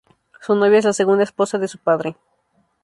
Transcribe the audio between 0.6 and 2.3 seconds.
es la segunda esposa de su padre.